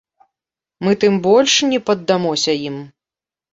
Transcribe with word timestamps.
Мы 0.87 0.91
тым 1.03 1.19
больш 1.27 1.53
не 1.75 1.81
паддамося 1.91 2.59
ім! 2.67 2.83